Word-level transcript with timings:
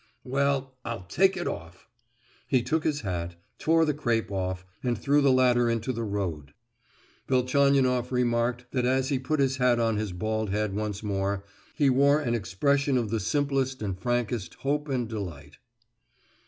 "Well, 0.23 0.73
I'll 0.83 1.03
take 1.03 1.37
it 1.37 1.47
off!" 1.47 1.87
He 2.47 2.63
took 2.63 2.83
his 2.83 3.01
hat, 3.01 3.35
tore 3.59 3.85
the 3.85 3.93
crape 3.93 4.31
off, 4.31 4.65
and 4.83 4.97
threw 4.97 5.21
the 5.21 5.31
latter 5.31 5.69
into 5.69 5.93
the 5.93 6.01
road. 6.03 6.55
Velchaninoff 7.27 8.11
remarked 8.11 8.65
that 8.71 8.85
as 8.87 9.09
he 9.09 9.19
put 9.19 9.39
his 9.39 9.57
hat 9.57 9.79
on 9.79 9.97
his 9.97 10.11
bald 10.11 10.49
head 10.49 10.73
once 10.73 11.03
more, 11.03 11.45
he 11.75 11.91
wore 11.91 12.19
an 12.19 12.33
expression 12.33 12.97
of 12.97 13.11
the 13.11 13.19
simplest 13.19 13.83
and 13.83 13.95
frankest 13.99 14.55
hope 14.55 14.89
and 14.89 15.07
delight. 15.07 15.59